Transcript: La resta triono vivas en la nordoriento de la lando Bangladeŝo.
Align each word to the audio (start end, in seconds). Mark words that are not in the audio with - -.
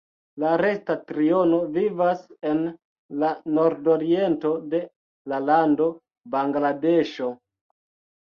La 0.43 0.51
resta 0.59 0.93
triono 1.09 1.57
vivas 1.73 2.23
en 2.51 2.63
la 3.23 3.29
nordoriento 3.57 4.53
de 4.71 4.79
la 5.35 5.39
lando 5.51 5.91
Bangladeŝo. 6.37 7.29